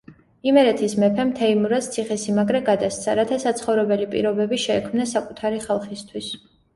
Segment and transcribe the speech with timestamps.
[0.51, 6.31] იმერეთის მეფემ თეიმურაზს ციხე-სიმაგრე გადასცა, რათა საცხოვრებელი პირობები შეექმნა საკუთარი ხალხისთვის.